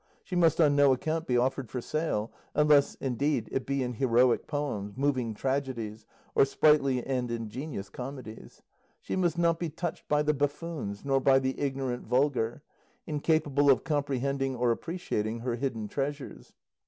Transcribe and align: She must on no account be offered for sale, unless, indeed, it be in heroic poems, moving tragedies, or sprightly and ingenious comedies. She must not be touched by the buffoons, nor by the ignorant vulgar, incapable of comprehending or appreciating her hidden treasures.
She 0.23 0.35
must 0.35 0.59
on 0.59 0.75
no 0.75 0.93
account 0.93 1.27
be 1.27 1.37
offered 1.37 1.69
for 1.69 1.79
sale, 1.79 2.31
unless, 2.55 2.95
indeed, 2.95 3.47
it 3.51 3.67
be 3.67 3.83
in 3.83 3.93
heroic 3.93 4.47
poems, 4.47 4.97
moving 4.97 5.35
tragedies, 5.35 6.07
or 6.33 6.43
sprightly 6.43 7.05
and 7.05 7.29
ingenious 7.29 7.87
comedies. 7.87 8.63
She 8.99 9.15
must 9.15 9.37
not 9.37 9.59
be 9.59 9.69
touched 9.69 10.07
by 10.07 10.23
the 10.23 10.33
buffoons, 10.33 11.05
nor 11.05 11.19
by 11.19 11.37
the 11.37 11.53
ignorant 11.59 12.07
vulgar, 12.07 12.63
incapable 13.05 13.69
of 13.69 13.83
comprehending 13.83 14.55
or 14.55 14.71
appreciating 14.71 15.41
her 15.41 15.53
hidden 15.55 15.87
treasures. 15.87 16.55